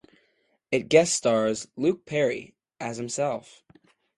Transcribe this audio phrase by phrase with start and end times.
[0.71, 3.61] It guest-stars Luke Perry as himself.